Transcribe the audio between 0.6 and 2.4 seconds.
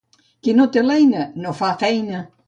té l'eina, no fa feina.